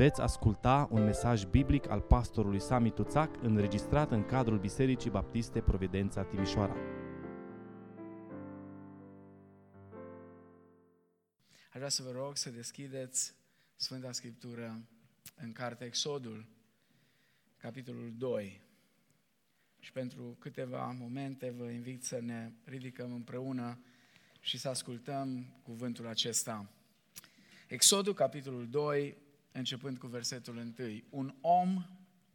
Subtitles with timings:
[0.00, 6.22] Veți asculta un mesaj biblic al pastorului Sami Tuțac înregistrat în cadrul Bisericii Baptiste Providența
[6.22, 6.76] Timișoara.
[11.70, 13.34] Aș vrea să vă rog să deschideți
[13.76, 14.80] Sfânta Scriptură
[15.36, 16.46] în cartea Exodul,
[17.56, 18.62] capitolul 2.
[19.78, 23.78] Și pentru câteva momente vă invit să ne ridicăm împreună
[24.40, 26.70] și să ascultăm cuvântul acesta.
[27.68, 31.02] Exodul, capitolul 2, începând cu versetul 1.
[31.10, 31.86] Un om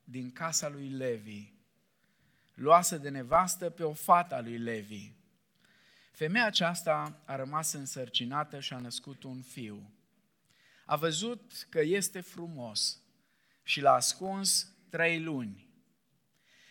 [0.03, 1.53] din casa lui Levi
[2.55, 5.11] luase de nevastă pe o fată a lui Levi.
[6.11, 9.89] Femeia aceasta a rămas însărcinată și a născut un fiu.
[10.85, 12.99] A văzut că este frumos
[13.63, 15.67] și l-a ascuns trei luni.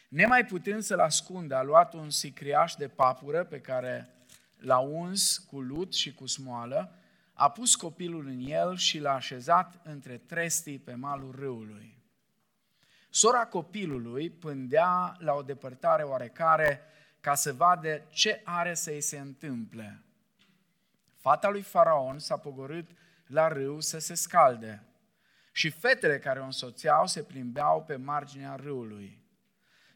[0.09, 4.09] Nemai putând să-l ascundă, a luat un sicriaș de papură pe care
[4.57, 6.99] l-a uns cu lut și cu smoală
[7.35, 12.03] a pus copilul în el și l-a așezat între trestii pe malul râului.
[13.11, 16.81] Sora copilului pândea la o depărtare oarecare
[17.21, 20.03] ca să vadă ce are să-i se întâmple.
[21.15, 22.91] Fata lui Faraon s-a pogorât
[23.27, 24.83] la râu să se scalde
[25.53, 29.23] și fetele care o însoțeau se plimbeau pe marginea râului.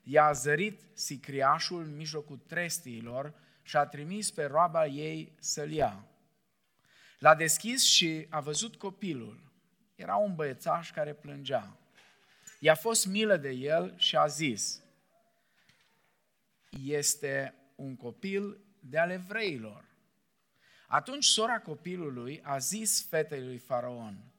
[0.02, 6.04] Ea a zărit sicriașul în mijlocul trestiilor și a trimis pe roaba ei să-l ia.
[7.18, 9.40] L-a deschis și a văzut copilul.
[9.94, 11.76] Era un băiețaș care plângea.
[12.58, 14.82] I-a fost milă de el și a zis,
[16.84, 19.84] este un copil de ale evreilor.
[20.86, 24.32] Atunci sora copilului a zis fetei lui Faraon,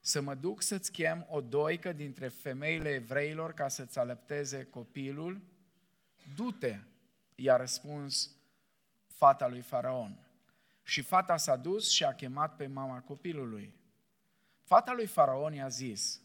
[0.00, 5.40] să mă duc să-ți chem o doică dintre femeile evreilor ca să-ți alăpteze copilul?
[6.34, 6.78] Du-te,
[7.34, 8.30] i-a răspuns
[9.06, 10.31] fata lui Faraon.
[10.82, 13.74] Și fata s-a dus și a chemat pe mama copilului.
[14.62, 16.20] Fata lui Faraon i-a zis,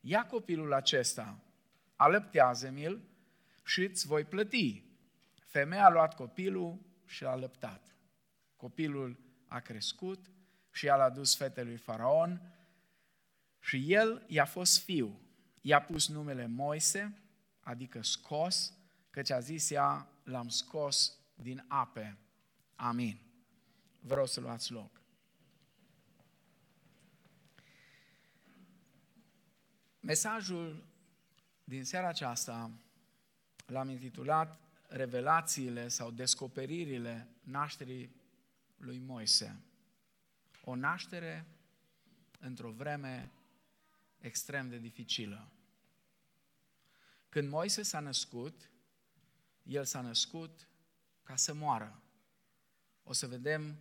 [0.00, 1.40] ia copilul acesta,
[1.96, 3.02] alăptează-mi-l
[3.64, 4.84] și îți voi plăti.
[5.46, 7.96] Femeia a luat copilul și l-a lăptat.
[8.56, 10.30] Copilul a crescut
[10.70, 12.40] și i-a adus fetelui Faraon
[13.60, 15.20] și el i-a fost fiu.
[15.60, 17.18] I-a pus numele Moise,
[17.60, 18.74] adică scos,
[19.10, 22.18] căci a zis ea, l-am scos din ape.
[22.74, 23.21] Amin.
[24.04, 25.00] Vreau să luați loc.
[30.00, 30.84] Mesajul
[31.64, 32.70] din seara aceasta
[33.66, 38.14] l-am intitulat Revelațiile sau descoperirile nașterii
[38.76, 39.60] lui Moise.
[40.64, 41.46] O naștere
[42.38, 43.30] într-o vreme
[44.18, 45.48] extrem de dificilă.
[47.28, 48.70] Când Moise s-a născut,
[49.62, 50.68] el s-a născut
[51.22, 52.02] ca să moară.
[53.02, 53.78] O să vedem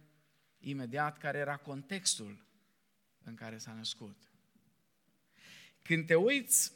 [0.62, 2.46] imediat care era contextul
[3.24, 4.18] în care s-a născut.
[5.82, 6.72] Când te uiți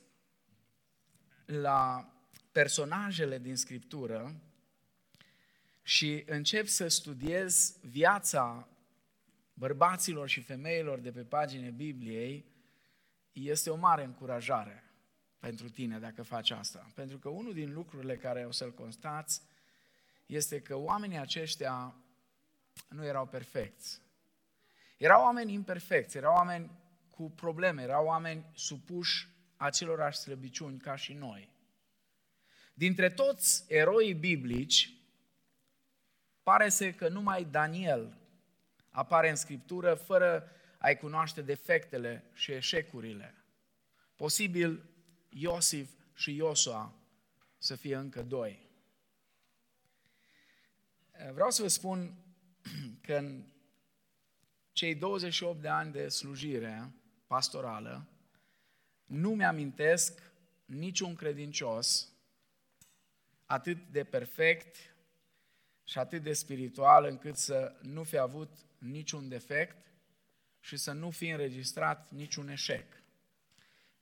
[1.46, 2.14] la
[2.52, 4.42] personajele din Scriptură
[5.82, 8.68] și începi să studiezi viața
[9.54, 12.46] bărbaților și femeilor de pe pagine Bibliei,
[13.32, 14.84] este o mare încurajare
[15.40, 16.92] pentru tine dacă faci asta.
[16.96, 19.42] Pentru că unul din lucrurile care o să-l constați
[20.26, 21.96] este că oamenii aceștia
[22.90, 24.02] nu erau perfecți.
[24.98, 26.72] Erau oameni imperfecți, erau oameni
[27.10, 29.28] cu probleme, erau oameni supuși
[29.58, 31.50] acelorași slăbiciuni ca și noi.
[32.74, 34.94] Dintre toți eroii biblici,
[36.44, 38.18] pare să că numai Daniel
[38.90, 43.36] apare în Scriptură fără a-i cunoaște defectele și eșecurile.
[44.16, 44.90] Posibil
[45.30, 46.94] Iosif și Iosua
[47.58, 48.70] să fie încă doi.
[51.34, 52.25] Vreau să vă spun
[53.06, 53.44] că în
[54.72, 56.94] cei 28 de ani de slujire
[57.28, 58.08] pastorală,
[59.06, 60.22] nu mi-amintesc
[60.66, 62.10] niciun credincios
[63.46, 64.96] atât de perfect
[65.84, 69.86] și atât de spiritual încât să nu fi avut niciun defect
[70.60, 73.04] și să nu fi înregistrat niciun eșec.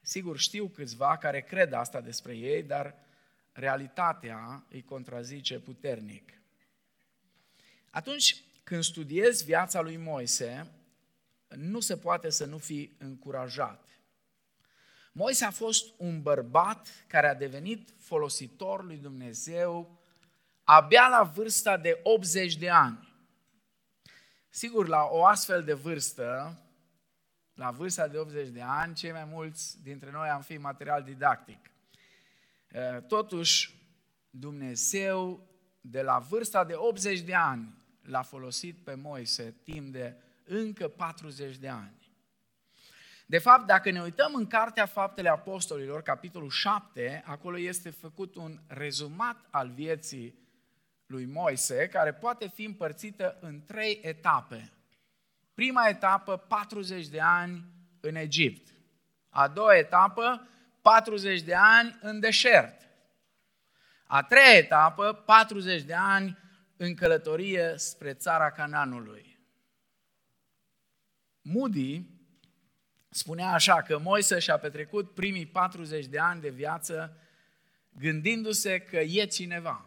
[0.01, 2.95] Sigur, știu câțiva care cred asta despre ei, dar
[3.51, 6.42] realitatea îi contrazice puternic.
[7.89, 10.71] Atunci, când studiezi viața lui Moise,
[11.48, 13.88] nu se poate să nu fii încurajat.
[15.12, 20.01] Moise a fost un bărbat care a devenit folositor lui Dumnezeu
[20.63, 23.13] abia la vârsta de 80 de ani.
[24.50, 26.57] Sigur, la o astfel de vârstă,
[27.54, 31.71] la vârsta de 80 de ani, cei mai mulți dintre noi am fi material didactic.
[33.07, 33.81] Totuși,
[34.30, 35.48] Dumnezeu,
[35.81, 41.57] de la vârsta de 80 de ani, l-a folosit pe Moise timp de încă 40
[41.57, 42.03] de ani.
[43.25, 48.59] De fapt, dacă ne uităm în Cartea Faptele Apostolilor, capitolul 7, acolo este făcut un
[48.67, 50.41] rezumat al vieții
[51.05, 54.71] lui Moise, care poate fi împărțită în trei etape.
[55.53, 57.65] Prima etapă, 40 de ani
[57.99, 58.73] în Egipt.
[59.29, 60.47] A doua etapă,
[60.81, 62.81] 40 de ani în deșert.
[64.06, 66.38] A treia etapă, 40 de ani
[66.83, 69.39] în călătorie spre țara Cananului.
[71.41, 72.01] Moody
[73.09, 77.18] spunea așa că Moise și-a petrecut primii 40 de ani de viață
[78.00, 79.85] gândindu-se că e cineva.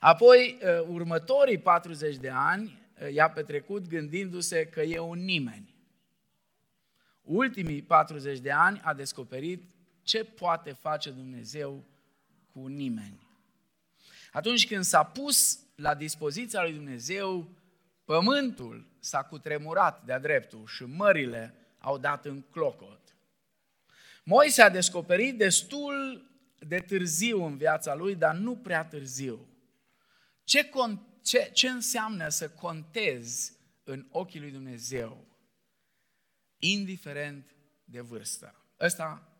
[0.00, 5.74] Apoi, uh, următorii 40 de ani uh, i-a petrecut gândindu-se că e un nimeni.
[7.22, 9.70] Ultimii 40 de ani a descoperit
[10.02, 11.84] ce poate face Dumnezeu
[12.52, 13.21] cu nimeni.
[14.32, 17.48] Atunci când s-a pus la dispoziția lui Dumnezeu,
[18.04, 23.16] pământul s-a cutremurat de-a dreptul și mările au dat în clocot.
[24.24, 26.26] Moise a descoperit destul
[26.58, 29.46] de târziu în viața lui, dar nu prea târziu.
[30.44, 33.52] Ce, con- ce, ce înseamnă să contezi
[33.84, 35.26] în ochii lui Dumnezeu,
[36.58, 38.64] indiferent de vârstă?
[38.80, 39.36] Ăsta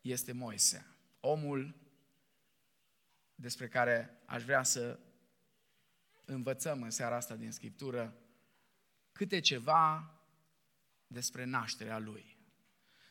[0.00, 0.86] este Moise,
[1.20, 1.79] omul
[3.40, 4.98] despre care aș vrea să
[6.24, 8.14] învățăm în seara asta din Scriptură
[9.12, 10.14] câte ceva
[11.06, 12.36] despre nașterea lui,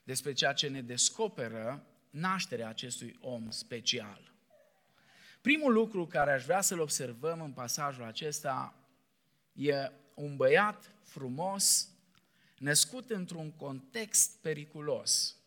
[0.04, 4.34] despre ceea ce ne descoperă nașterea acestui om special.
[5.42, 8.76] Primul lucru care aș vrea să-l observăm în pasajul acesta
[9.54, 11.90] e un băiat frumos,
[12.58, 15.39] născut într-un context periculos.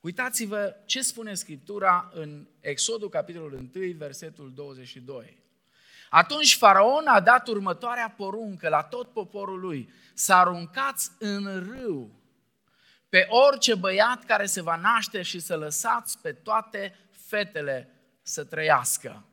[0.00, 5.42] Uitați-vă ce spune Scriptura în Exodul, capitolul 1, versetul 22.
[6.10, 12.10] Atunci faraon a dat următoarea poruncă la tot poporul lui, să aruncați în râu
[13.08, 19.24] pe orice băiat care se va naște și să lăsați pe toate fetele să trăiască.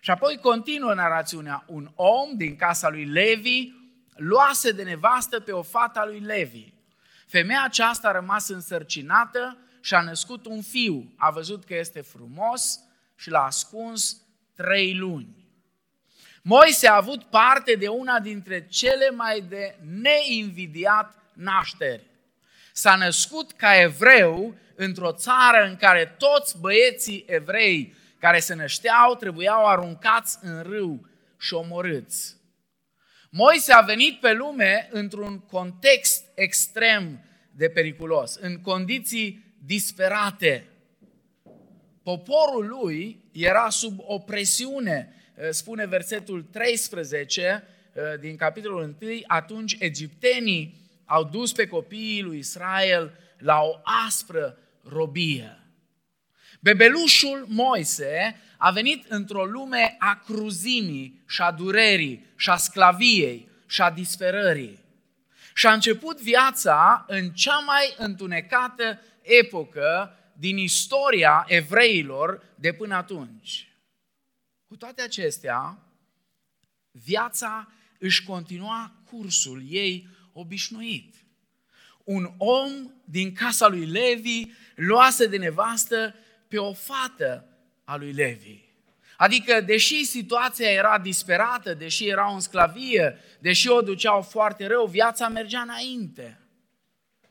[0.00, 1.64] Și apoi continuă narațiunea.
[1.66, 3.72] Un om din casa lui Levi
[4.14, 6.72] luase de nevastă pe o fată a lui Levi.
[7.26, 11.12] Femeia aceasta a rămas însărcinată și a născut un fiu.
[11.16, 12.80] A văzut că este frumos
[13.16, 14.22] și l-a ascuns
[14.54, 15.40] trei luni.
[16.42, 22.02] Moise a avut parte de una dintre cele mai de neinvidiat nașteri.
[22.72, 29.66] S-a născut ca evreu într-o țară în care toți băieții evrei care se nășteau trebuiau
[29.66, 32.36] aruncați în râu și omorâți.
[33.30, 40.66] Moise a venit pe lume într-un context extrem de periculos, în condiții disperate.
[42.02, 50.90] Poporul lui era sub opresiune Eh, spune versetul 13 eh, din capitolul 1, atunci egiptenii
[51.04, 55.58] au dus pe copiii lui Israel la o aspră robie.
[56.60, 63.82] Bebelușul Moise a venit într-o lume a cruzimii și a durerii și a sclaviei și
[63.82, 64.78] a disperării.
[65.54, 73.68] Și a început viața în cea mai întunecată epocă din istoria evreilor de până atunci.
[74.66, 75.78] Cu toate acestea,
[76.90, 81.14] viața își continua cursul ei obișnuit.
[82.04, 82.70] Un om
[83.04, 84.44] din casa lui Levi
[84.74, 86.14] luase de nevastă
[86.48, 87.46] pe o fată
[87.84, 88.68] a lui Levi.
[89.16, 95.28] Adică, deși situația era disperată, deși erau în sclavie, deși o duceau foarte rău, viața
[95.28, 96.40] mergea înainte.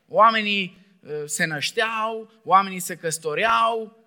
[0.08, 0.89] Oamenii uh,
[1.26, 4.00] se nășteau, oamenii se căsătoreau,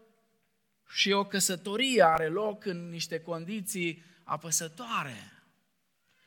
[0.93, 5.33] și o căsătorie are loc în niște condiții apăsătoare.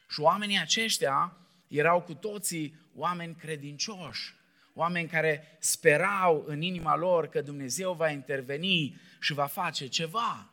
[0.09, 4.35] Și oamenii aceștia erau cu toții oameni credincioși,
[4.73, 10.49] oameni care sperau în inima lor că Dumnezeu va interveni și va face ceva.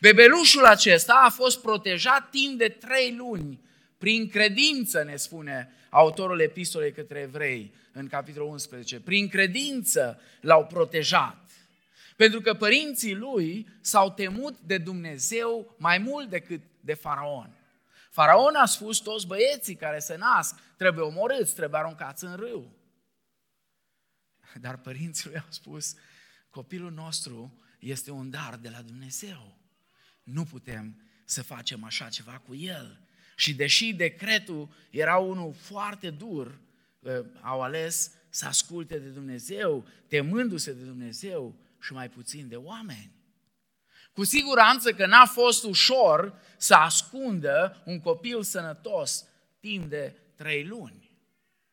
[0.00, 3.60] Bebelușul acesta a fost protejat timp de trei luni,
[3.98, 9.00] prin credință, ne spune autorul epistolei către evrei în capitolul 11.
[9.00, 11.50] Prin credință l-au protejat.
[12.16, 17.50] Pentru că părinții lui s-au temut de Dumnezeu mai mult decât de faraon.
[18.10, 22.74] Faraon a spus toți băieții care se nasc trebuie omorâți, trebuie aruncați în râu.
[24.60, 25.94] Dar părinții lui au spus,
[26.50, 29.58] copilul nostru este un dar de la Dumnezeu.
[30.22, 33.00] Nu putem să facem așa ceva cu el.
[33.36, 36.58] Și deși decretul era unul foarte dur, ă,
[37.40, 43.14] au ales să asculte de Dumnezeu, temându-se de Dumnezeu și mai puțin de oameni.
[44.12, 49.26] Cu siguranță că n-a fost ușor să ascundă un copil sănătos
[49.60, 51.10] timp de trei luni.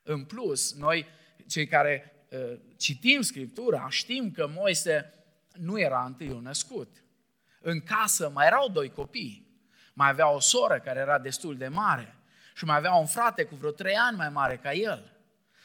[0.04, 1.06] În plus, noi,
[1.48, 5.14] cei care uh, citim Scriptura, știm că Moise
[5.54, 7.04] nu era întâiul născut.
[7.62, 9.48] În casă mai erau doi copii.
[9.94, 12.16] Mai avea o soră care era destul de mare
[12.56, 15.13] și mai avea un frate cu vreo trei ani mai mare ca el,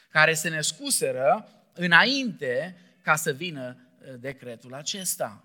[0.08, 5.44] care se născuseră înainte ca să vină uh, decretul acesta.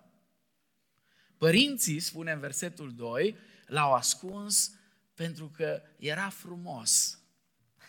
[1.37, 4.75] Părinții, spune în versetul 2, l-au ascuns
[5.13, 7.17] pentru că era frumos.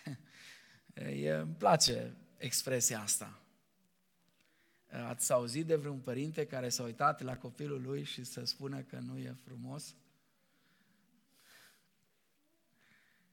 [0.95, 3.39] E, îmi place expresia asta.
[5.09, 8.99] Ați auzit de vreun părinte care s-a uitat la copilul lui și să spună că
[8.99, 9.95] nu e frumos?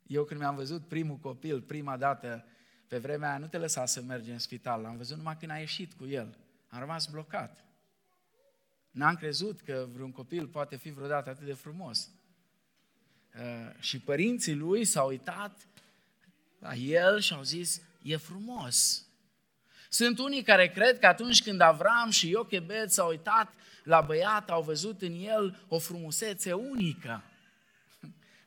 [0.08, 2.46] Eu când mi-am văzut primul copil, prima dată,
[2.92, 5.58] pe vremea aia nu te lăsa să mergi în spital, l-am văzut numai când a
[5.58, 6.38] ieșit cu el.
[6.70, 7.66] Am rămas blocat.
[8.92, 12.10] N-am crezut că vreun copil poate fi vreodată atât de frumos.
[13.36, 15.68] Uh, și părinții lui s-au uitat
[16.60, 19.06] la el și au zis, e frumos.
[19.90, 24.62] Sunt unii care cred că atunci când Avram și Iochebed s-au uitat la băiat, au
[24.62, 27.24] văzut în el o frumusețe unică.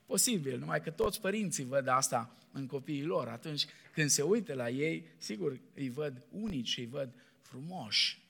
[0.06, 3.28] Posibil, numai că toți părinții văd asta în copiii lor.
[3.28, 7.08] Atunci când se uită la ei, sigur îi văd unici și îi văd
[7.40, 8.22] frumoși.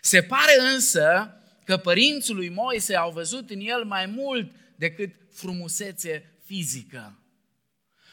[0.00, 6.32] Se pare însă că părinții lui Moise au văzut în el mai mult decât frumusețe
[6.44, 7.18] fizică.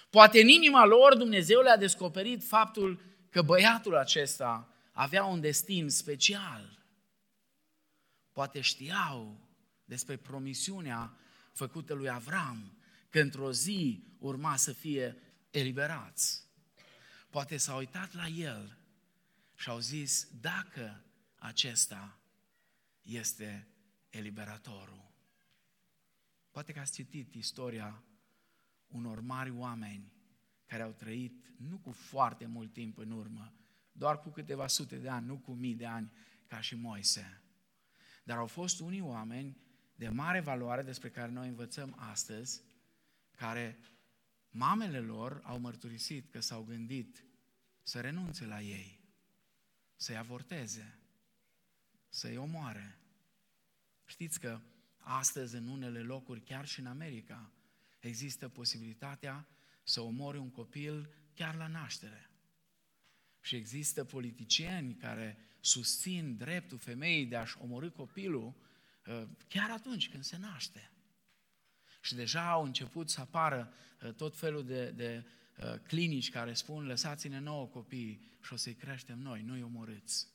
[0.09, 6.85] Poate în inima lor Dumnezeu le-a descoperit faptul că băiatul acesta avea un destin special.
[8.31, 9.39] Poate știau
[9.85, 11.17] despre promisiunea
[11.53, 12.77] făcută lui Avram,
[13.09, 15.17] că într-o zi urma să fie
[15.49, 16.47] eliberați.
[17.29, 18.77] Poate s-au uitat la el
[19.55, 21.03] și au zis, dacă
[21.35, 22.19] acesta
[23.01, 23.67] este
[24.09, 25.11] eliberatorul.
[26.51, 28.03] Poate că ați citit istoria
[28.87, 30.13] unor mari oameni
[30.65, 33.53] care au trăit nu cu foarte mult timp în urmă,
[33.91, 36.11] doar cu câteva sute de ani, nu cu mii de ani,
[36.47, 37.41] ca și Moise.
[38.23, 39.57] Dar au fost unii oameni
[40.03, 42.61] de mare valoare despre care noi învățăm astăzi,
[43.31, 43.77] care
[44.49, 47.23] mamele lor au mărturisit că s-au gândit
[47.83, 48.99] să renunțe la ei,
[49.95, 50.99] să-i avorteze,
[52.09, 52.97] să-i omoare.
[54.05, 54.59] Știți că
[54.97, 57.51] astăzi în unele locuri, chiar și în America,
[57.99, 59.47] există posibilitatea
[59.83, 62.29] să omori un copil chiar la naștere.
[63.41, 68.53] Și există politicieni care susțin dreptul femeii de a-și omorâ copilul uh,
[69.47, 70.91] chiar atunci când se naște.
[72.01, 75.25] Și deja au început să apară uh, tot felul de, de
[75.57, 80.27] uh, clinici care spun lăsați-ne nouă copii și o să-i creștem noi, nu-i omorâți.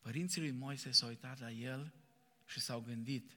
[0.00, 1.94] Părinții lui Moise s-au uitat la el
[2.44, 3.36] și s-au gândit,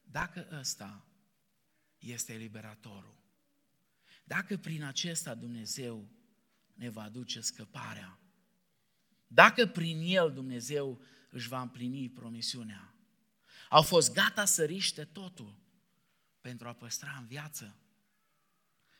[0.00, 1.06] dacă ăsta
[1.98, 3.16] este eliberatorul,
[4.24, 6.08] dacă prin acesta Dumnezeu
[6.74, 8.18] ne va aduce scăparea,
[9.28, 12.94] dacă prin el Dumnezeu își va împlini promisiunea,
[13.68, 15.58] au fost gata să riște totul
[16.40, 17.76] pentru a păstra în viață.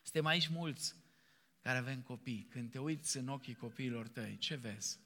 [0.03, 0.95] Suntem aici mulți
[1.61, 2.47] care avem copii.
[2.51, 4.99] Când te uiți în ochii copiilor tăi, ce vezi?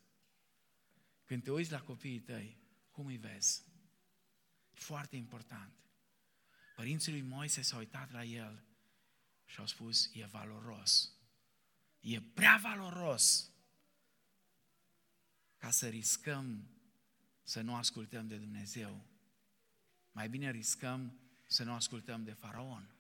[1.25, 2.59] Când te uiți la copiii tăi,
[2.91, 3.65] cum îi vezi?
[4.73, 5.73] Foarte important.
[6.77, 8.65] Părinții lui Moise s-au uitat la el
[9.45, 11.13] și au spus, e valoros.
[12.01, 13.52] E prea valoros
[15.63, 16.69] ca să riscăm
[17.43, 19.05] să nu ascultăm de Dumnezeu.
[20.13, 22.95] Mai bine riscăm să nu ascultăm de faraon.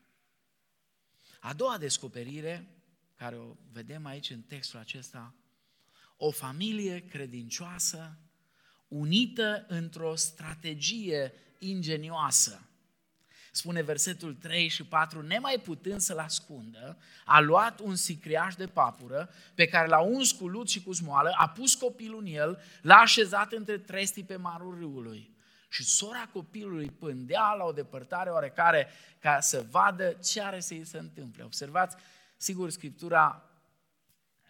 [1.41, 2.83] A doua descoperire,
[3.15, 5.35] care o vedem aici în textul acesta,
[6.17, 8.19] o familie credincioasă,
[8.89, 12.69] unită într-o strategie ingenioasă.
[13.55, 19.31] Spune versetul 3 și 4, nemai putând să-l ascundă, a luat un sicriaș de papură
[19.55, 22.97] pe care l-a uns cu lut și cu smoală, a pus copilul în el, l-a
[22.97, 25.31] așezat între trestii pe marul râului.
[25.69, 30.85] Și sora copilului pândea la o depărtare oarecare ca să vadă ce are să îi
[30.85, 31.45] se întâmple.
[31.45, 31.97] Observați,
[32.37, 33.51] sigur, Scriptura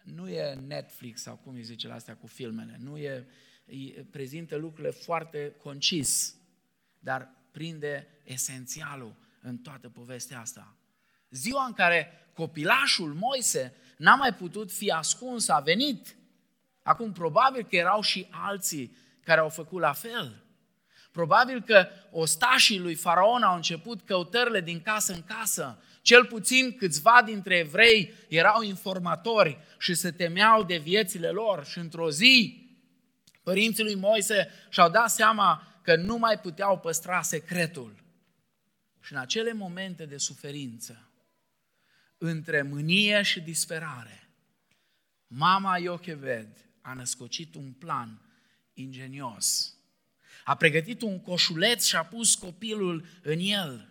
[0.03, 3.27] nu e Netflix sau cum îi zice la astea cu filmele, nu e,
[4.11, 6.35] prezintă lucrurile foarte concis,
[6.99, 10.75] dar prinde esențialul în toată povestea asta.
[11.29, 16.15] Ziua în care copilașul Moise n-a mai putut fi ascuns, a venit.
[16.83, 20.43] Acum, probabil că erau și alții care au făcut la fel.
[21.11, 25.81] Probabil că ostașii lui Faraon au început căutările din casă în casă.
[26.01, 31.65] Cel puțin câțiva dintre evrei erau informatori și se temeau de viețile lor.
[31.65, 32.67] Și într-o zi,
[33.43, 38.03] părinții lui Moise și-au dat seama că nu mai puteau păstra secretul.
[39.01, 41.09] Și în acele momente de suferință,
[42.17, 44.29] între mânie și disperare,
[45.27, 48.21] mama Iocheved a născocit un plan
[48.73, 49.77] ingenios.
[50.43, 53.89] A pregătit un coșuleț și a pus copilul în el.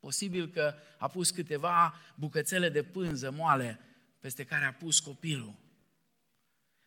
[0.00, 3.80] Posibil că a pus câteva bucățele de pânză moale
[4.18, 5.54] peste care a pus copilul.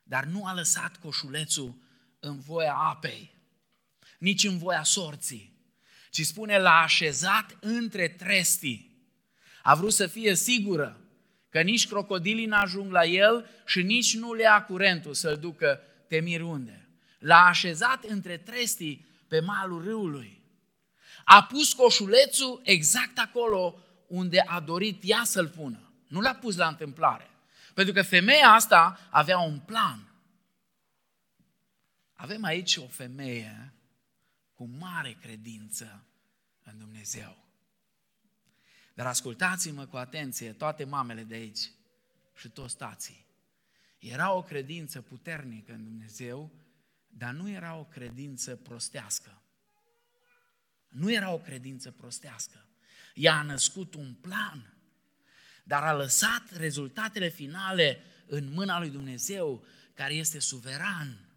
[0.03, 1.75] Dar nu a lăsat coșulețul
[2.20, 3.32] în voia apei,
[4.23, 5.53] nici în voia sorții,
[6.09, 8.97] ci spune l-a așezat între trestii.
[9.61, 11.01] A vrut să fie sigură
[11.49, 16.41] că nici crocodilii n-ajung la el și nici nu le ia curentul să-l ducă temir
[16.41, 16.89] unde.
[17.19, 20.43] L-a așezat între trestii pe malul râului.
[21.25, 25.91] A pus coșulețul exact acolo unde a dorit ea să-l pună.
[26.07, 27.29] Nu l-a pus la întâmplare.
[27.73, 30.07] Pentru că femeia asta avea un plan.
[32.13, 33.72] Avem aici o femeie
[34.53, 36.05] cu mare credință
[36.63, 37.43] în Dumnezeu.
[38.93, 41.69] Dar ascultați-mă cu atenție, toate mamele de aici
[42.36, 43.25] și toți tații.
[44.00, 46.51] Era o credință puternică în Dumnezeu,
[47.07, 49.41] dar nu era o credință prostească.
[50.88, 52.67] Nu era o credință prostească.
[53.13, 54.77] Ea a născut un plan,
[55.63, 61.32] dar a lăsat rezultatele finale în mâna lui Dumnezeu, care este suveran.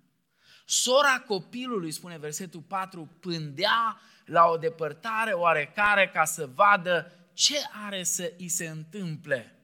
[0.69, 7.57] Sora copilului, spune versetul 4, pândea la o depărtare oarecare ca să vadă ce
[7.87, 9.55] are să îi se întâmple.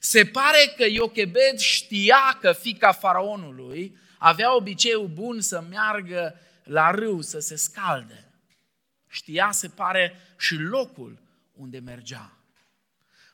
[0.00, 7.20] Se pare că Iochebed știa că fica faraonului avea obiceiul bun să meargă la râu
[7.20, 8.32] să se scalde.
[9.08, 11.22] Știa, se pare, și locul
[11.52, 12.38] unde mergea.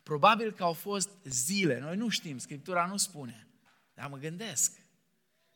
[0.02, 3.46] Probabil că au fost zile, noi nu știm, Scriptura nu spune,
[3.94, 4.79] dar mă gândesc.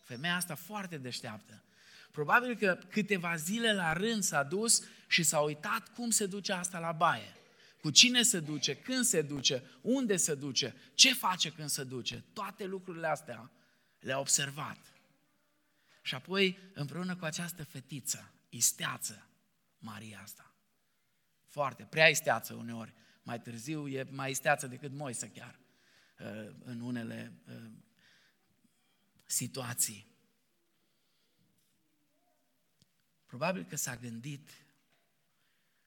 [0.04, 1.62] Femeia asta foarte deșteaptă.
[2.10, 6.78] Probabil că câteva zile la rând s-a dus și s-a uitat cum se duce asta
[6.78, 7.36] la baie.
[7.80, 12.24] Cu cine se duce, când se duce, unde se duce, ce face când se duce.
[12.32, 13.50] Toate lucrurile astea
[14.00, 14.78] le-a observat.
[16.02, 19.26] Și apoi, împreună cu această fetiță, isteață,
[19.78, 20.54] Maria asta.
[21.46, 22.94] Foarte, prea isteață uneori.
[23.22, 25.58] Mai târziu e mai isteață decât Moise chiar
[26.18, 27.54] uh, în unele uh,
[29.34, 30.06] situații.
[33.26, 34.48] Probabil că s-a gândit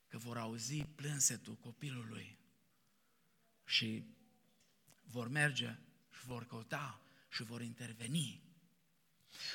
[0.08, 2.38] că vor auzi plânsetul copilului
[3.66, 4.04] și
[5.04, 5.78] vor merge
[6.20, 8.42] și vor căuta și vor interveni.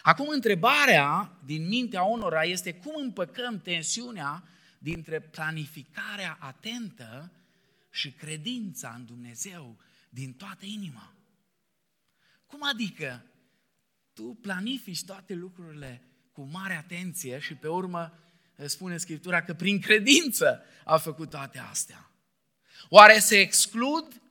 [0.02, 7.32] Acum, întrebarea din mintea unora este cum împăcăm tensiunea dintre planificarea atentă
[7.90, 9.78] și credința în Dumnezeu
[10.08, 11.14] din toată inima.
[12.46, 13.31] Cum adică
[14.12, 18.18] tu planifici toate lucrurile cu mare atenție și pe urmă
[18.64, 22.10] spune Scriptura că prin credință a făcut toate astea.
[22.88, 24.22] Oare se exclud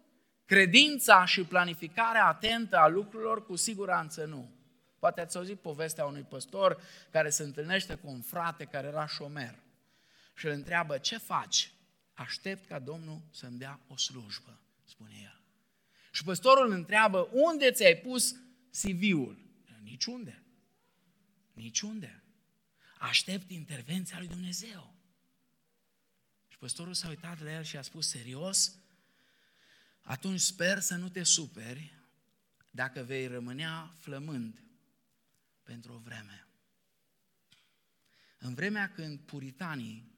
[0.46, 3.46] credința și planificarea atentă a lucrurilor?
[3.46, 4.50] Cu siguranță nu.
[5.00, 9.56] Poate ați auzit povestea unui păstor care se întâlnește cu un frate care era șomer
[10.36, 11.72] și îl întreabă, ce faci?
[12.13, 15.41] Aștept ca Domnul să-mi dea o slujbă, spune el.
[16.12, 18.36] Și păstorul îl întreabă, unde ți-ai pus
[18.82, 19.38] CV-ul?
[19.84, 20.44] Niciunde.
[21.54, 22.24] Niciunde.
[23.00, 24.96] Aștept intervenția lui Dumnezeu.
[26.48, 28.76] Și păstorul s-a uitat la el și a spus, serios?
[30.02, 32.00] Atunci sper să nu te superi
[32.72, 34.63] dacă vei rămânea flămând
[35.63, 36.48] pentru o vreme.
[38.38, 40.12] În vremea când puritanii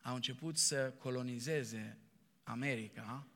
[0.00, 1.98] au început să colonizeze
[2.42, 3.28] America,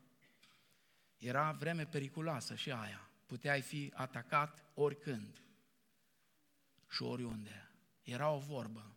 [1.17, 3.08] era vreme periculoasă și aia.
[3.29, 5.43] Puteai fi atacat oricând
[6.89, 7.71] și oriunde.
[8.01, 8.95] Era o vorbă.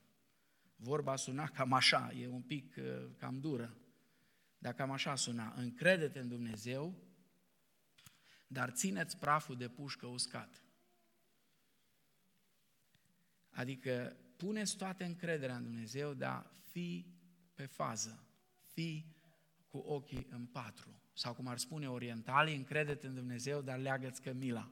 [0.77, 3.77] Vorba suna cam așa, e un pic uh, cam dură,
[4.59, 5.53] dar cam așa suna.
[5.57, 6.95] Încredete în Dumnezeu,
[8.47, 10.65] dar țineți praful de pușcă uscat.
[13.51, 17.15] Adică puneți toată încrederea în Dumnezeu, dar fii
[17.55, 18.27] pe fază,
[18.61, 19.17] fii
[19.67, 21.02] cu ochii în patru.
[21.13, 24.71] Sau cum ar spune orientalii, încredete în Dumnezeu, dar leagă-ți cămila.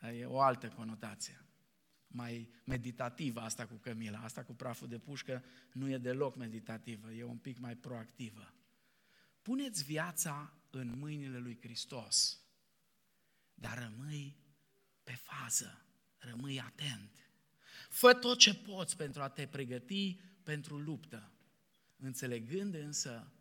[0.00, 1.42] E o altă conotație.
[2.06, 4.18] Mai meditativă asta cu cămila.
[4.18, 8.54] Asta cu praful de pușcă nu e deloc meditativă, e un pic mai proactivă.
[9.42, 12.40] Puneți viața în mâinile lui Hristos,
[13.54, 14.36] dar rămâi
[15.04, 15.82] pe fază,
[16.18, 17.30] rămâi atent.
[17.88, 21.32] Fă tot ce poți pentru a te pregăti pentru luptă,
[21.96, 23.32] înțelegând însă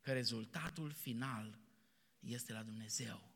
[0.00, 1.58] că rezultatul final
[2.20, 3.28] este la Dumnezeu.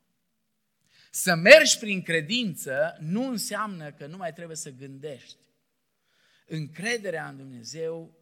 [1.11, 5.37] Să mergi prin credință nu înseamnă că nu mai trebuie să gândești.
[6.47, 8.17] Încrederea în Dumnezeu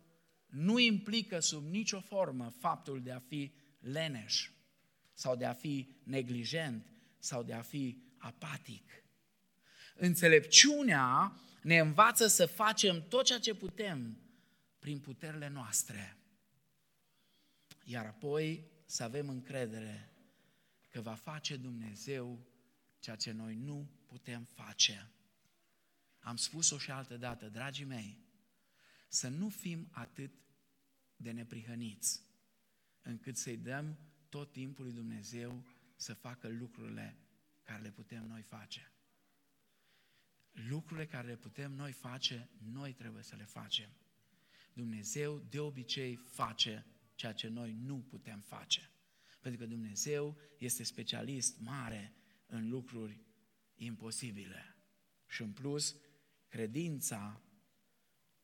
[0.47, 4.51] nu implică sub nicio formă faptul de a fi leneș
[5.13, 6.87] sau de a fi neglijent
[7.19, 9.05] sau de a fi apatic.
[9.95, 14.19] Înțelepciunea ne învață să facem tot ceea ce putem
[14.79, 16.17] prin puterile noastre.
[17.91, 20.13] Iar apoi să avem încredere
[20.89, 22.47] că va face Dumnezeu
[22.99, 25.11] ceea ce noi nu putem face.
[26.19, 28.19] Am spus-o și altă dată, dragii mei,
[29.09, 30.33] să nu fim atât
[31.17, 32.23] de neprihăniți,
[33.03, 33.99] încât să-i dăm
[34.29, 35.65] tot timpul lui Dumnezeu
[35.97, 37.19] să facă lucrurile
[37.63, 38.93] care le putem noi face.
[40.53, 43.91] Lucrurile care le putem noi face, noi trebuie să le facem.
[44.73, 46.87] Dumnezeu de obicei face
[47.21, 48.91] ceea ce noi nu putem face.
[49.41, 52.15] Pentru că Dumnezeu este specialist mare
[52.47, 53.25] în lucruri
[53.75, 54.77] imposibile.
[55.27, 55.97] Și în plus,
[56.49, 57.43] credința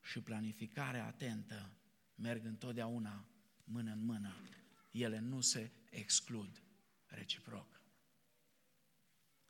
[0.03, 1.77] și planificarea atentă
[2.15, 3.29] merg întotdeauna
[3.65, 4.37] mână în mână.
[4.91, 6.63] Ele nu se exclud
[7.07, 7.81] reciproc.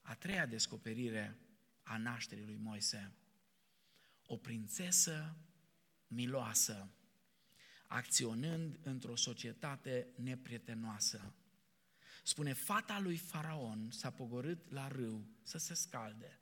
[0.01, 1.39] A treia descoperire
[1.83, 3.13] a nașterii lui Moise.
[4.27, 5.37] O prințesă
[6.07, 6.91] miloasă,
[7.87, 11.33] acționând într-o societate neprietenoasă.
[12.23, 16.41] Spune, fata lui Faraon s-a pogorât la râu să se scalde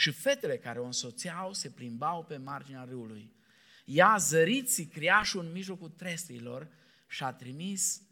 [0.00, 3.32] și fetele care o însoțeau se plimbau pe marginea râului.
[3.84, 6.68] Ea a zărit sicriașul în mijlocul trestiilor
[7.08, 8.02] și a trimis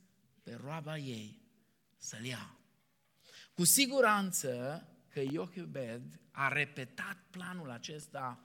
[0.42, 1.42] pe roaba ei
[1.96, 2.58] să-l ia.
[3.54, 8.40] Cu siguranță că Iochebed a repetat planul acesta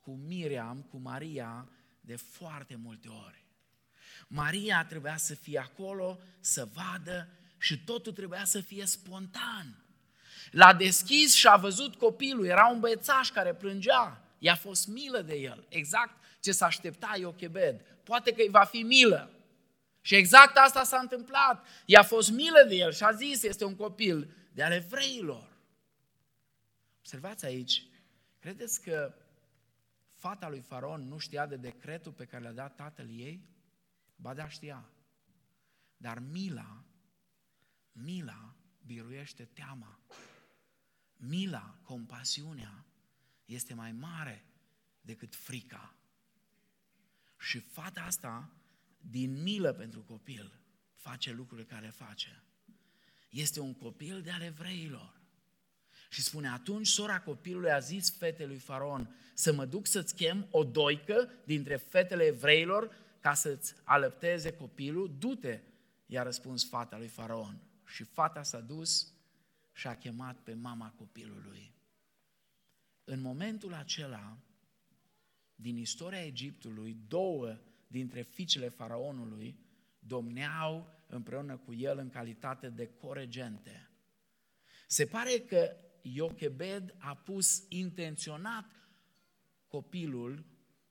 [0.00, 1.68] cu Miriam, cu Maria,
[2.00, 3.46] de foarte multe ori.
[4.26, 7.28] Maria trebuia să fie acolo, să vadă
[7.58, 9.84] și totul trebuia să fie spontan.
[10.50, 14.22] L-a deschis și a văzut copilul, era un băiețaș care plângea.
[14.38, 17.80] I-a fost milă de el, exact ce s-a aștepta Iochebed.
[18.02, 19.30] Poate că îi va fi milă.
[20.00, 21.66] Și exact asta s-a întâmplat.
[21.84, 25.56] I-a fost milă de el și a zis, este un copil de ale vreilor.
[26.98, 27.84] Observați aici,
[28.38, 29.14] credeți că
[30.14, 33.40] fata lui Faraon nu știa de decretul pe care l-a dat tatăl ei?
[34.20, 34.90] Ba da, știa.
[35.96, 36.84] Dar mila,
[37.92, 38.54] mila
[38.86, 40.00] biruiește teama.
[41.16, 42.84] Mila, compasiunea,
[43.44, 44.44] este mai mare
[45.00, 45.94] decât frica.
[47.38, 48.52] Și fata asta,
[48.98, 50.60] din milă pentru copil,
[50.94, 52.42] face lucrurile care face.
[53.30, 55.20] Este un copil de ale evreilor.
[56.10, 60.64] Și spune, atunci sora copilului a zis fetelui Faraon să mă duc să-ți chem o
[60.64, 65.60] doică dintre fetele evreilor ca să-ți alăpteze copilul, du-te,
[66.06, 67.62] i-a răspuns fata lui Faraon.
[67.86, 69.12] Și fata s-a dus
[69.72, 71.74] și a chemat pe mama copilului.
[73.04, 74.38] În momentul acela,
[75.54, 79.58] din istoria Egiptului, două dintre fiicele faraonului
[79.98, 83.90] domneau împreună cu el în calitate de coregente.
[84.86, 88.64] Se pare că Iochebed a pus intenționat
[89.66, 90.44] copilul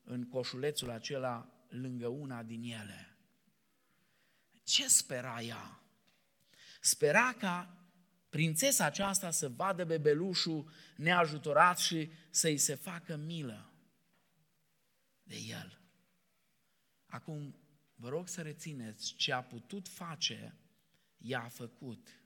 [0.04, 3.18] în coșulețul acela lângă una din ele.
[4.64, 5.82] Ce spera ea?
[6.82, 7.78] Spera ca
[8.30, 13.72] prințesa aceasta să vadă bebelușul neajutorat și să-i se facă milă
[15.24, 15.82] de el.
[17.06, 17.56] Acum,
[17.96, 20.56] vă rog să rețineți ce a putut face,
[21.18, 22.22] ea a făcut.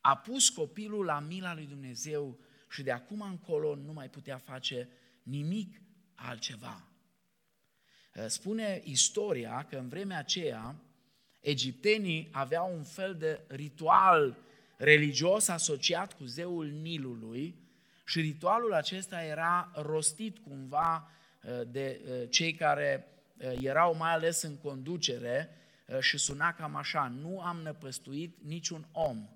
[0.00, 4.88] A pus copilul la mila lui Dumnezeu și de acum încolo nu mai putea face
[5.22, 5.80] nimic
[6.14, 6.87] altceva.
[8.26, 10.74] Spune istoria că în vremea aceea
[11.40, 14.36] egiptenii aveau un fel de ritual
[14.76, 17.54] religios asociat cu zeul Nilului
[18.04, 21.10] și ritualul acesta era rostit cumva
[21.42, 25.52] uh, de uh, cei care uh, erau mai ales în conducere
[26.00, 29.28] și suna cam așa, nu am năpăstuit niciun om,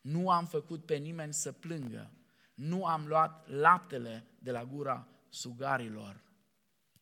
[0.00, 2.10] nu am făcut pe nimeni să plângă,
[2.54, 6.25] nu am luat laptele de la gura sugarilor.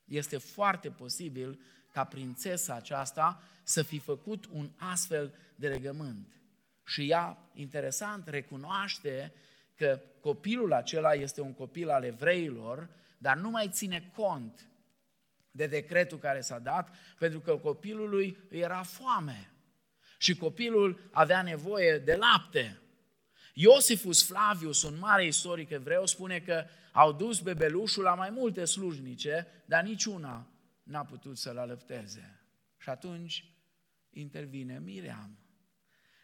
[0.05, 1.61] Este foarte posibil
[1.93, 6.41] ca prințesa aceasta să fi făcut un astfel de legământ.
[6.87, 9.33] Și ea, interesant, recunoaște
[9.75, 12.89] că copilul acela este un copil al evreilor,
[13.19, 14.69] dar nu mai ține cont
[15.51, 19.51] de decretul care s-a dat, pentru că copilului era foame
[20.19, 22.79] și copilul avea nevoie de lapte.
[23.55, 26.65] Iosifus Flavius, un mare istoric evreu, spune că
[26.95, 30.47] au dus bebelușul la mai multe slujnice, dar niciuna
[30.83, 32.41] n-a putut să-l alăpteze.
[32.79, 33.45] Și atunci
[34.11, 35.39] intervine Miriam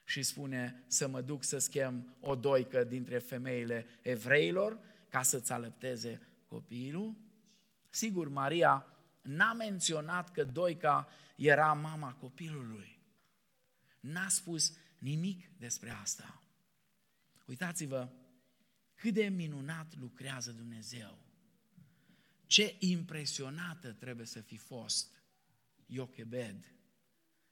[0.04, 4.78] și spune să mă duc să schem o doică dintre femeile evreilor
[5.08, 7.16] ca să-ți alăpteze copilul.
[7.88, 8.86] Sigur, Maria
[9.22, 12.98] n-a menționat că doica era mama copilului.
[14.00, 16.42] N-a spus nimic despre asta.
[17.46, 18.08] Uitați-vă
[19.00, 21.18] cât de minunat lucrează Dumnezeu.
[22.46, 25.22] Ce impresionată trebuie să fi fost
[25.86, 26.74] Iochebed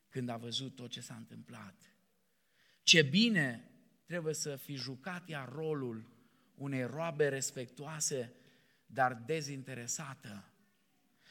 [0.08, 1.74] când a văzut tot ce s-a întâmplat.
[2.82, 3.70] Ce bine
[4.04, 6.10] trebuie să fi jucat ea rolul
[6.54, 8.32] unei roabe respectuoase,
[8.86, 10.44] dar dezinteresată.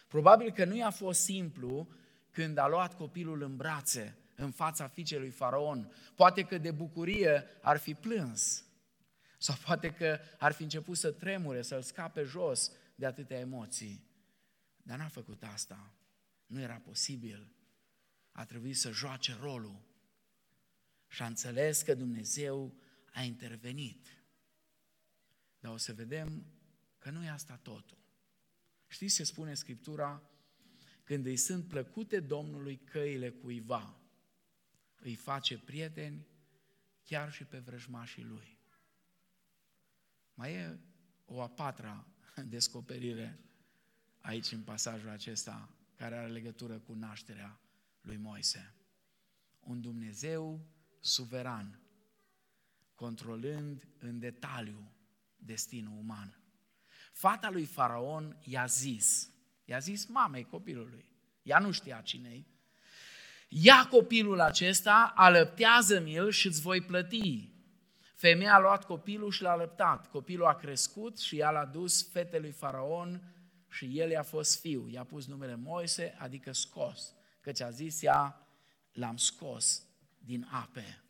[0.08, 1.89] Probabil că nu i-a fost simplu
[2.32, 5.91] când a luat copilul în brațe în fața fiicei lui Faraon.
[6.15, 8.66] Poate că de bucurie ar fi plâns.
[9.47, 14.03] Sau poate că ar fi început să tremure, să-l scape jos de atâtea emoții.
[14.77, 15.93] Dar n-a făcut asta.
[16.45, 17.51] Nu era posibil.
[18.31, 19.81] A trebuit să joace rolul.
[21.07, 22.75] Și a înțeles că Dumnezeu
[23.13, 24.23] a intervenit.
[25.60, 26.45] Dar o să vedem
[26.97, 27.97] că nu e asta totul.
[28.88, 30.29] Știți ce spune Scriptura?
[31.03, 33.99] Când îi sunt plăcute Domnului căile cuiva,
[34.95, 36.27] îi face prieteni
[37.03, 38.57] chiar și pe vrăjmașii lui.
[40.38, 40.78] Mai e
[41.26, 42.06] o a patra
[42.56, 43.39] descoperire
[44.21, 47.60] aici în pasajul acesta care are legătură cu nașterea
[48.02, 48.73] lui Moise.
[49.60, 50.65] Un Dumnezeu
[51.00, 51.80] suveran,
[52.95, 54.91] controlând în detaliu
[55.36, 56.41] destinul uman.
[57.12, 59.30] Fata lui Faraon i-a zis,
[59.65, 61.06] i-a zis mamei copilului,
[61.41, 62.45] ea nu știa cine
[63.47, 67.52] ia copilul acesta, alăptează-mi-l și îți voi plăti.
[68.17, 70.10] Femeia a luat copilul și l-a lăptat.
[70.10, 73.34] Copilul a crescut și ea l-a dus fetelui Faraon
[73.69, 74.89] și el i-a fost fiu.
[74.89, 78.47] I-a pus numele Moise, adică scos, căci a zis ea,
[78.91, 79.86] l-am scos
[80.19, 81.01] din ape.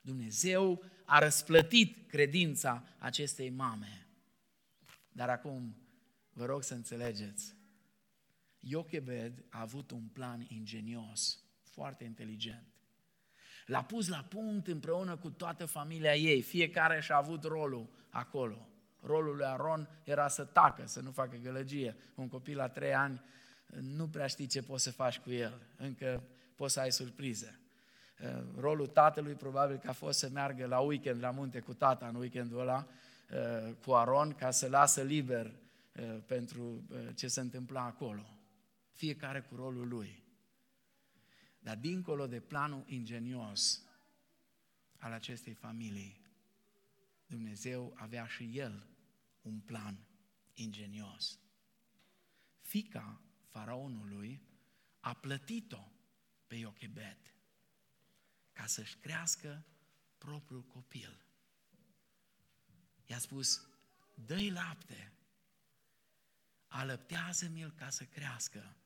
[0.00, 4.06] Dumnezeu a răsplătit credința acestei mame.
[5.12, 5.76] Dar acum
[6.32, 7.54] vă rog să înțelegeți,
[8.60, 12.75] Iochebed a avut un plan ingenios, foarte inteligent.
[13.66, 18.68] L-a pus la punct împreună cu toată familia ei, fiecare și-a avut rolul acolo.
[19.00, 21.96] Rolul lui Aron era să tacă, să nu facă gălăgie.
[22.14, 23.22] Un copil la trei ani
[23.80, 26.22] nu prea știi ce poți să faci cu el, încă
[26.54, 27.60] poți să ai surprize.
[28.22, 32.06] Uh, rolul tatălui probabil că a fost să meargă la weekend la munte cu tata
[32.06, 32.86] în weekendul ăla,
[33.30, 36.82] uh, cu Aron, ca să lasă liber uh, pentru
[37.14, 38.38] ce se întâmpla acolo.
[38.92, 40.24] Fiecare cu rolul lui.
[41.66, 43.82] Dar dincolo de planul ingenios
[44.96, 46.20] al acestei familii,
[47.26, 48.86] Dumnezeu avea și El
[49.42, 50.06] un plan
[50.54, 51.38] ingenios.
[52.60, 54.42] Fica faraonului
[55.00, 55.92] a plătit-o
[56.46, 57.34] pe Iochebed
[58.52, 59.64] ca să-și crească
[60.18, 61.24] propriul copil.
[63.06, 63.68] I-a spus,
[64.14, 65.12] dă-i lapte,
[66.66, 68.76] alăptează-mi-l ca să crească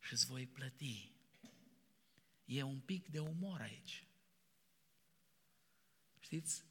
[0.00, 1.11] și îți voi plăti.
[2.52, 4.06] E un pic de umor aici.
[6.18, 6.64] Știți,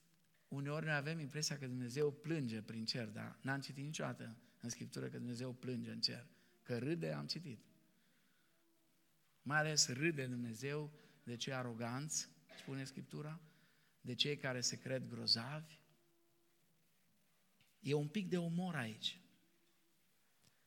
[0.48, 5.10] uneori noi avem impresia că Dumnezeu plânge prin cer, dar n-am citit niciodată în Scriptură
[5.10, 6.28] că Dumnezeu plânge în cer.
[6.64, 7.66] Că râde, am citit.
[9.42, 10.92] Mai ales râde Dumnezeu
[11.24, 13.42] de cei aroganți, spune Scriptura,
[14.02, 15.80] de cei care se cred grozavi.
[17.80, 19.20] E un pic de umor aici.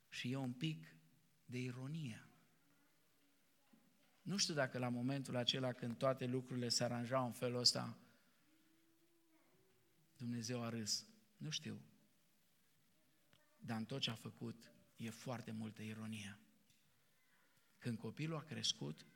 [0.08, 0.96] Și e un pic
[1.44, 2.28] de ironie.
[4.24, 7.98] Nu știu dacă la momentul acela când toate lucrurile se aranjau în felul ăsta,
[10.16, 11.06] Dumnezeu a râs.
[11.36, 11.80] Nu știu.
[13.56, 16.38] Dar în tot ce a făcut e foarte multă ironie.
[17.78, 19.06] Când copilul a crescut,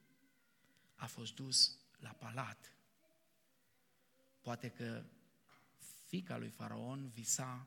[0.94, 2.72] a fost dus la palat.
[4.40, 5.04] Poate că
[6.06, 7.66] fica lui Faraon visa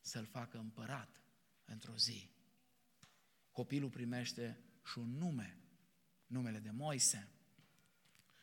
[0.00, 1.20] să-l facă împărat
[1.64, 2.30] într-o zi.
[3.50, 5.60] Copilul primește și un nume
[6.30, 7.28] numele de Moise,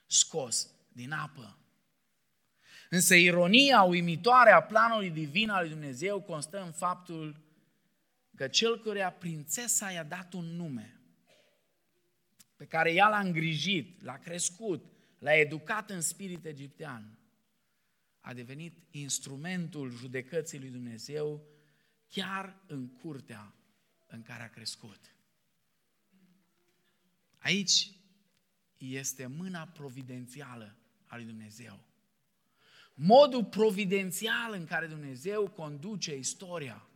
[0.05, 1.57] scos din apă.
[2.89, 7.41] Însă ironia uimitoare a planului divin al lui Dumnezeu constă în faptul
[8.35, 11.01] că cel căruia prințesa i-a dat un nume,
[12.55, 14.85] pe care ea l-a îngrijit, l-a crescut,
[15.19, 17.19] l-a educat în spirit egiptean,
[18.19, 21.41] a devenit instrumentul judecății lui Dumnezeu
[22.07, 23.53] chiar în curtea
[24.07, 25.16] în care a crescut.
[27.37, 27.91] Aici
[28.77, 31.85] este mâna providențială a lui Dumnezeu.
[32.93, 36.87] Modul providențial în care Dumnezeu conduce istoria.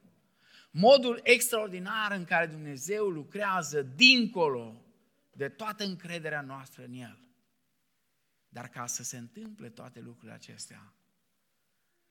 [0.72, 4.86] Modul extraordinar în care Dumnezeu lucrează dincolo
[5.32, 7.20] de toată încrederea noastră în El.
[8.50, 10.94] Dar ca să se întâmple toate lucrurile acestea,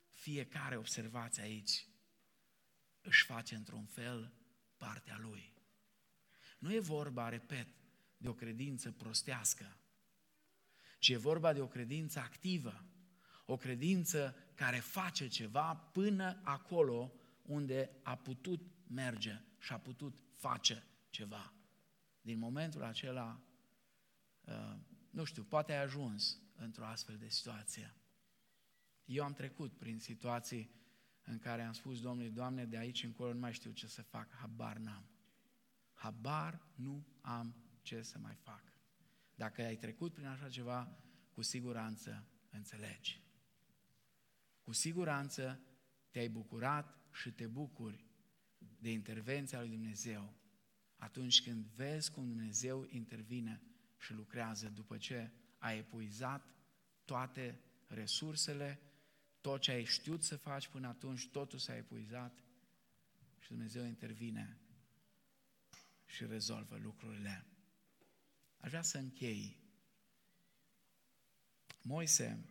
[0.09, 1.87] fiecare, observați aici,
[3.01, 4.33] își face într-un fel
[4.77, 5.53] partea lui.
[6.59, 7.69] Nu e vorba, repet,
[8.21, 9.77] de o credință prostească.
[10.99, 12.85] ci e vorba de o credință activă,
[13.45, 20.85] o credință care face ceva până acolo unde a putut merge și a putut face
[21.11, 21.53] ceva.
[22.21, 23.41] Din momentul acela,
[24.45, 24.77] uh,
[25.11, 27.95] nu știu, poate ai ajuns într-o astfel de situație.
[29.05, 30.71] Eu am trecut prin situații
[31.23, 34.35] în care am spus Domnului, Doamne, de aici încolo nu mai știu ce să fac,
[34.35, 35.09] habar n-am.
[35.93, 38.63] Habar nu am ce să mai fac.
[39.35, 40.99] Dacă ai trecut prin așa ceva,
[41.33, 43.23] cu siguranță înțelegi.
[44.63, 45.61] Cu siguranță
[46.11, 48.05] te-ai bucurat și te bucuri
[48.79, 50.35] de intervenția lui Dumnezeu
[50.97, 53.63] atunci când vezi cum Dumnezeu intervine
[53.99, 56.55] și lucrează după ce ai epuizat
[57.05, 58.81] toate resursele,
[59.41, 62.45] tot ce ai știut să faci până atunci, totul s-a epuizat
[63.39, 64.59] și Dumnezeu intervine
[66.07, 67.47] și rezolvă lucrurile.
[68.61, 69.57] Aș vrea să închei.
[71.83, 72.45] Moise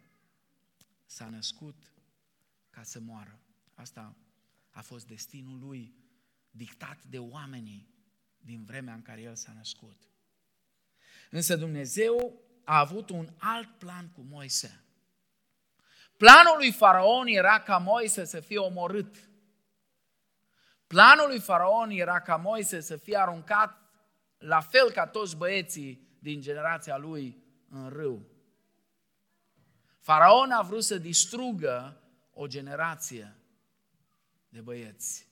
[1.06, 1.92] s-a născut
[2.70, 3.40] ca să moară.
[3.74, 4.16] Asta
[4.70, 5.94] a fost destinul lui
[6.52, 7.90] dictat de oamenii
[8.38, 10.10] din vremea în care el s-a născut.
[11.30, 14.84] Însă Dumnezeu a avut un alt plan cu Moise.
[16.18, 19.30] Planul lui Faraon era ca Moise să fie omorât.
[20.88, 23.89] Planul lui Faraon era ca Moise să fie aruncat
[24.40, 28.26] la fel ca toți băieții din generația lui în râu.
[30.00, 33.36] Faraon a vrut să distrugă o generație
[34.50, 35.28] de băieți.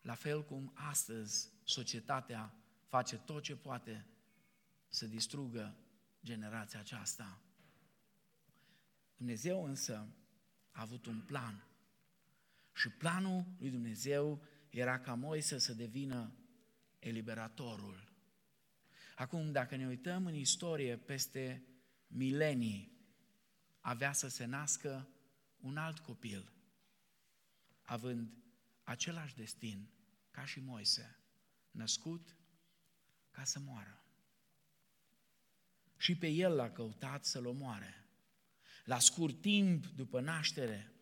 [0.00, 2.54] La fel cum astăzi societatea
[2.86, 4.06] face tot ce poate
[4.88, 5.76] să distrugă
[6.24, 7.38] generația aceasta.
[9.16, 10.06] Dumnezeu însă
[10.70, 11.66] a avut un plan.
[12.72, 16.32] Și planul lui Dumnezeu era ca Moise să devină
[17.06, 18.12] eliberatorul.
[19.14, 21.66] Acum, dacă ne uităm în istorie, peste
[22.06, 22.94] milenii
[23.80, 25.08] avea să se nască
[25.56, 26.52] un alt copil,
[27.82, 28.32] având
[28.82, 29.88] același destin
[30.30, 31.18] ca și Moise,
[31.70, 32.36] născut
[33.30, 34.04] ca să moară.
[35.96, 38.08] Și pe el l-a căutat să-l omoare.
[38.84, 40.92] La scurt timp după naștere,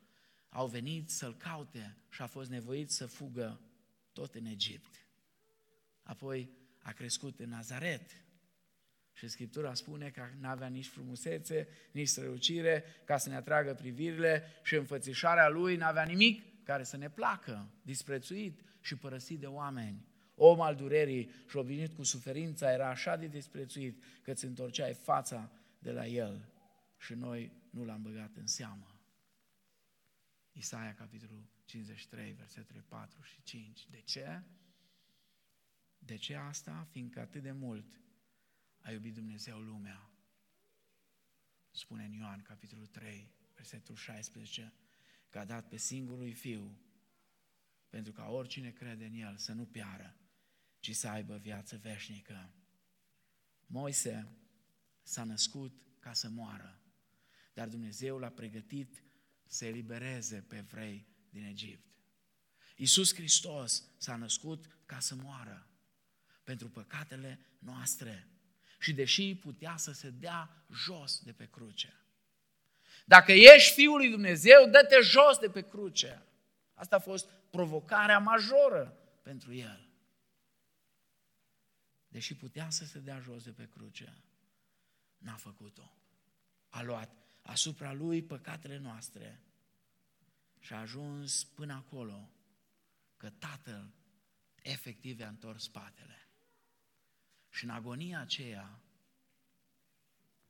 [0.48, 3.60] au venit să-l caute și a fost nevoit să fugă
[4.12, 5.01] tot în Egipt.
[6.02, 6.50] Apoi
[6.82, 8.10] a crescut în Nazaret.
[9.12, 14.42] Și Scriptura spune că nu avea nici frumusețe, nici strălucire, ca să ne atragă privirile
[14.62, 20.06] și înfățișarea lui nu avea nimic care să ne placă, disprețuit și părăsit de oameni.
[20.34, 25.50] Om al durerii și obișnuit cu suferința era așa de disprețuit că îți întorceai fața
[25.78, 26.52] de la el
[26.98, 29.00] și noi nu l-am băgat în seamă.
[30.52, 33.86] Isaia, capitolul 53, versetele 4 și 5.
[33.90, 34.42] De ce?
[36.04, 36.86] De ce asta?
[36.90, 38.00] Fiindcă atât de mult
[38.80, 40.10] a iubit Dumnezeu lumea.
[41.70, 44.72] Spune în Ioan, capitolul 3, versetul 16,
[45.30, 46.80] că a dat pe singurul Fiu,
[47.88, 50.16] pentru ca oricine crede în El să nu piară,
[50.78, 52.54] ci să aibă viață veșnică.
[53.66, 54.36] Moise
[55.02, 56.80] s-a născut ca să moară,
[57.54, 59.02] dar Dumnezeu l-a pregătit
[59.46, 61.86] să elibereze pe evrei din Egipt.
[62.76, 65.71] Iisus Hristos s-a născut ca să moară
[66.42, 68.26] pentru păcatele noastre.
[68.78, 71.96] Și deși putea să se dea jos de pe cruce.
[73.04, 76.26] Dacă ești Fiul lui Dumnezeu, dă-te jos de pe cruce.
[76.74, 79.88] Asta a fost provocarea majoră pentru el.
[82.08, 84.22] Deși putea să se dea jos de pe cruce,
[85.18, 85.96] n-a făcut-o.
[86.68, 87.10] A luat
[87.42, 89.40] asupra lui păcatele noastre
[90.60, 92.30] și a ajuns până acolo
[93.16, 93.94] că Tatăl
[94.62, 96.28] efectiv i-a întors spatele.
[97.52, 98.80] Și în agonia aceea,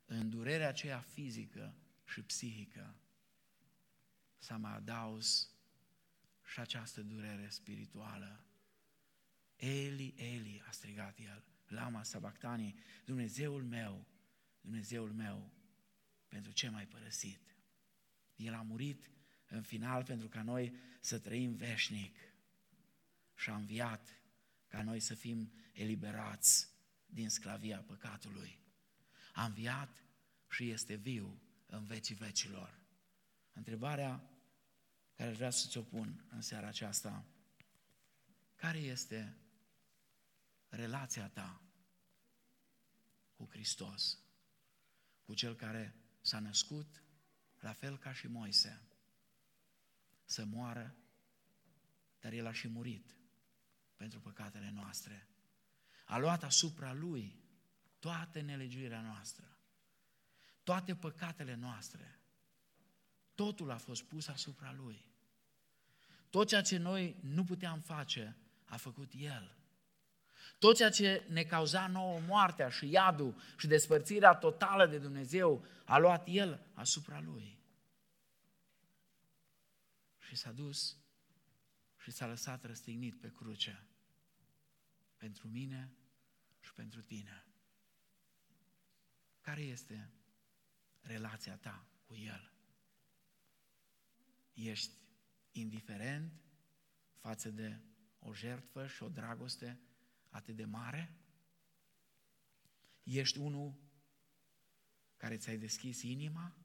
[0.05, 2.97] în durerea aceea fizică și psihică,
[4.38, 5.51] s-a mai adaus
[6.45, 8.45] și această durere spirituală.
[9.57, 14.07] Eli, Eli, a strigat el, lama sabactanii, Dumnezeul meu,
[14.61, 15.53] Dumnezeul meu,
[16.29, 17.57] pentru ce m-ai părăsit?
[18.37, 19.11] El a murit
[19.47, 22.16] în final pentru ca noi să trăim veșnic
[23.35, 24.20] și a înviat
[24.68, 26.72] ca noi să fim eliberați
[27.13, 28.59] din sclavia păcatului.
[29.33, 30.05] A înviat
[30.49, 32.81] și este viu în vecii vecilor.
[33.53, 34.31] Întrebarea
[35.15, 37.25] care vreau să ți-o pun în seara aceasta,
[38.55, 39.37] care este
[40.69, 41.63] relația ta
[43.37, 44.19] cu Hristos,
[45.25, 47.03] cu Cel care s-a născut
[47.61, 48.83] la fel ca și Moise,
[50.25, 50.97] să moară,
[52.21, 53.17] dar El a și murit
[53.97, 55.32] pentru păcatele noastre
[56.05, 57.40] a luat asupra Lui
[57.98, 59.46] toată nelegiuirea noastră.
[60.62, 62.20] toate păcatele noastre,
[63.34, 65.05] totul a fost pus asupra Lui.
[66.30, 69.57] Tot ceea ce noi nu puteam face, a făcut El.
[70.59, 75.98] Tot ceea ce ne cauza nouă moartea și iadul și despărțirea totală de Dumnezeu, a
[75.98, 77.59] luat El asupra Lui.
[80.18, 80.96] Și s-a dus
[81.96, 83.86] și s-a lăsat răstignit pe cruce
[85.23, 85.93] pentru mine
[86.61, 87.47] și pentru tine.
[89.41, 90.12] Care este
[91.01, 92.53] relația ta cu El?
[94.53, 94.93] Ești
[95.53, 96.33] indiferent
[97.14, 97.81] față de
[98.18, 99.81] o jertfă și o dragoste
[100.29, 101.16] atât de mare?
[103.03, 103.75] Ești unul
[105.16, 106.57] care ți-ai deschis inima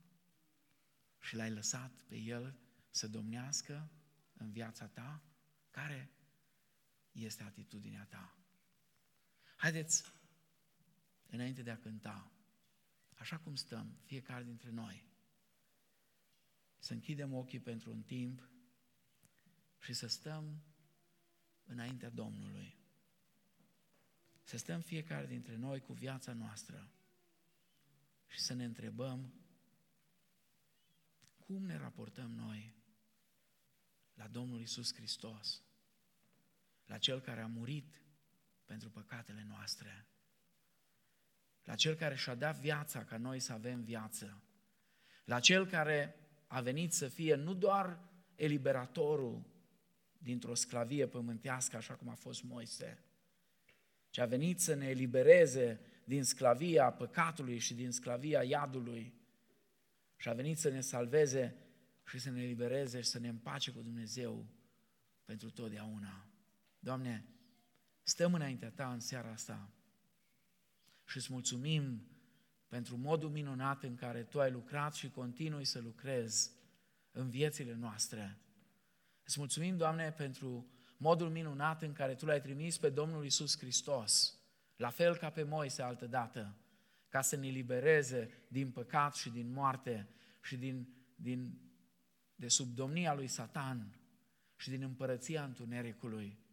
[1.20, 3.92] și l-ai lăsat pe El să domnească
[4.34, 5.24] în viața ta?
[5.70, 6.12] Care
[7.12, 8.38] este atitudinea ta?
[9.58, 10.04] Haideți,
[11.30, 12.32] înainte de a cânta,
[13.16, 15.06] așa cum stăm, fiecare dintre noi,
[16.78, 18.50] să închidem ochii pentru un timp
[19.80, 20.64] și să stăm
[21.66, 22.76] înaintea Domnului.
[24.44, 26.92] Să stăm fiecare dintre noi cu viața noastră
[28.28, 29.34] și să ne întrebăm
[31.38, 32.76] cum ne raportăm noi
[34.14, 35.64] la Domnul Isus Hristos,
[36.86, 38.02] la Cel care a murit
[38.68, 40.08] pentru păcatele noastre,
[41.64, 44.42] la Cel care și-a dat viața ca noi să avem viață,
[45.26, 46.16] la Cel care
[46.48, 48.00] a venit să fie nu doar
[48.36, 49.46] eliberatorul
[50.18, 53.04] dintr-o sclavie pământească, așa cum a fost Moise,
[54.10, 59.14] ci a venit să ne elibereze din sclavia păcatului și din sclavia iadului.
[60.16, 61.56] Și a venit să ne salveze
[62.06, 64.46] și să ne elibereze și să ne împace cu Dumnezeu
[65.26, 66.28] pentru totdeauna.
[66.80, 67.26] Doamne,
[68.10, 69.70] stăm înaintea Ta în seara asta
[71.06, 72.08] și îți mulțumim
[72.68, 76.52] pentru modul minunat în care Tu ai lucrat și continui să lucrezi
[77.12, 78.38] în viețile noastre.
[79.24, 84.40] Îți mulțumim, Doamne, pentru modul minunat în care Tu l-ai trimis pe Domnul Isus Hristos,
[84.76, 86.56] la fel ca pe Moise altă dată,
[87.08, 90.10] ca să ne libereze din păcat și din moarte
[90.42, 91.60] și din, din,
[92.36, 94.00] de sub domnia lui Satan
[94.56, 96.46] și din împărăția întunericului.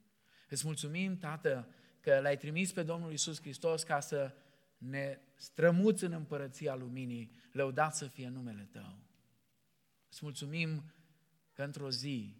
[0.54, 1.68] Îți mulțumim, Tată,
[2.00, 4.34] că l-ai trimis pe Domnul Isus Hristos ca să
[4.78, 8.98] ne strămuți în împărăția luminii, lăudat să fie numele Tău.
[10.08, 10.92] Îți mulțumim
[11.52, 12.36] că într-o zi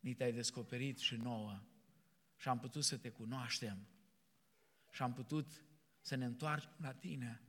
[0.00, 1.62] ni te-ai descoperit și nouă
[2.36, 3.86] și am putut să te cunoaștem
[4.90, 5.64] și am putut
[6.00, 7.42] să ne întoarcem la Tine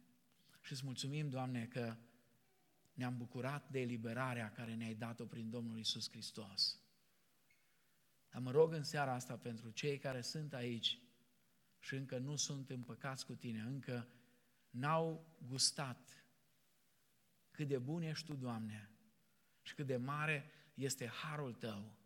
[0.61, 1.95] și îți mulțumim, Doamne, că
[2.93, 6.79] ne-am bucurat de eliberarea care ne-ai dat-o prin Domnul Isus Hristos.
[8.29, 10.99] Dar mă rog în seara asta pentru cei care sunt aici
[11.79, 14.07] și încă nu sunt împăcați cu Tine, încă
[14.69, 16.25] n-au gustat
[17.51, 18.89] cât de bun ești Tu, Doamne,
[19.61, 21.97] și cât de mare este harul Tău.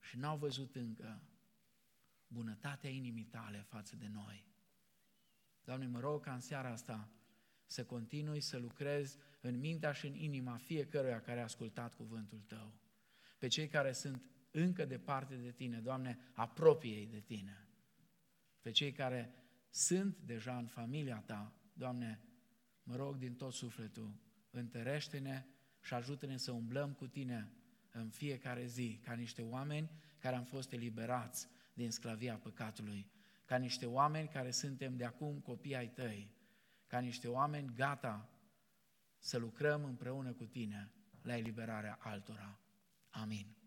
[0.00, 1.22] Și n-au văzut încă
[2.26, 4.46] bunătatea inimii Tale față de noi.
[5.64, 7.08] Doamne, mă rog ca în seara asta
[7.70, 12.74] să continui să lucrez în mintea și în inima fiecăruia care a ascultat cuvântul Tău.
[13.38, 17.68] Pe cei care sunt încă departe de Tine, Doamne, apropie de Tine.
[18.60, 19.34] Pe cei care
[19.70, 22.20] sunt deja în familia Ta, Doamne,
[22.82, 24.14] mă rog din tot sufletul,
[24.50, 25.46] întărește-ne
[25.80, 27.52] și ajută-ne să umblăm cu Tine
[27.92, 33.10] în fiecare zi, ca niște oameni care am fost eliberați din sclavia păcatului,
[33.44, 36.38] ca niște oameni care suntem de acum copii ai Tăi,
[36.90, 38.28] ca niște oameni gata
[39.18, 42.58] să lucrăm împreună cu Tine la eliberarea altora.
[43.10, 43.59] Amin.